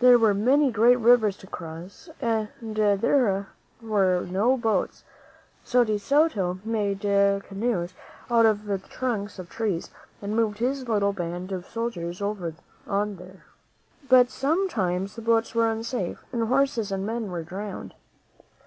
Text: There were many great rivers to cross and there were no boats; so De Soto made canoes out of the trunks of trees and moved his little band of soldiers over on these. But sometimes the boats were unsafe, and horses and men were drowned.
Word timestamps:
There 0.00 0.18
were 0.18 0.34
many 0.34 0.70
great 0.70 0.96
rivers 0.98 1.34
to 1.38 1.46
cross 1.46 2.10
and 2.20 2.48
there 2.60 3.46
were 3.80 4.26
no 4.28 4.58
boats; 4.58 5.02
so 5.64 5.82
De 5.82 5.96
Soto 5.98 6.58
made 6.62 7.00
canoes 7.00 7.94
out 8.30 8.44
of 8.44 8.66
the 8.66 8.76
trunks 8.76 9.38
of 9.38 9.48
trees 9.48 9.88
and 10.20 10.36
moved 10.36 10.58
his 10.58 10.86
little 10.86 11.14
band 11.14 11.52
of 11.52 11.64
soldiers 11.64 12.20
over 12.20 12.52
on 12.86 13.16
these. 13.16 13.36
But 14.10 14.28
sometimes 14.28 15.16
the 15.16 15.22
boats 15.22 15.54
were 15.54 15.70
unsafe, 15.72 16.22
and 16.34 16.48
horses 16.48 16.92
and 16.92 17.06
men 17.06 17.30
were 17.30 17.42
drowned. 17.42 17.94